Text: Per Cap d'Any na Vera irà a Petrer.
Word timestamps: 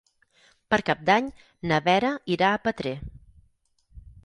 Per 0.73 0.79
Cap 0.87 1.03
d'Any 1.09 1.27
na 1.73 1.79
Vera 1.89 2.11
irà 2.39 2.51
a 2.55 2.65
Petrer. 2.67 2.97